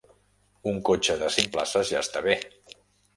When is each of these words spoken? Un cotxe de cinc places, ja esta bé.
Un 0.69 0.79
cotxe 0.87 1.17
de 1.23 1.29
cinc 1.35 1.51
places, 1.57 1.91
ja 1.91 1.99
esta 2.07 2.25
bé. 2.29 2.35